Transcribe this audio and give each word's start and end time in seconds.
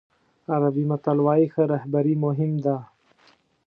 عربي 0.53 0.83
متل 0.91 1.17
وایي 1.25 1.47
ښه 1.53 1.63
رهبري 1.73 2.15
مهم 2.25 2.51
ده. 2.65 2.77